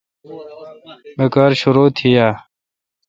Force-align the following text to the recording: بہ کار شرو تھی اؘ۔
بہ 1.17 1.25
کار 1.33 1.51
شرو 1.59 1.85
تھی 1.97 2.09
اؘ۔ 2.25 2.29